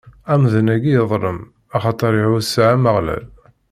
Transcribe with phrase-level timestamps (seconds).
[0.33, 1.39] Amdan-agi yeḍlem,
[1.75, 3.25] axaṭer iɛuṣa Ameɣlal.